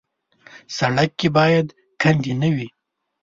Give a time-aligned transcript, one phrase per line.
[0.77, 1.67] سړک کې باید
[2.01, 2.67] کندې نه وي.